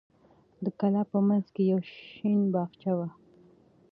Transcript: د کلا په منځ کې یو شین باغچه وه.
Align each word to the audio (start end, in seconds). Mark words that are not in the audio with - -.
د 0.63 0.65
کلا 0.79 1.03
په 1.11 1.17
منځ 1.27 1.45
کې 1.53 1.63
یو 1.71 1.79
شین 1.91 2.39
باغچه 2.53 2.91
وه. 2.97 3.07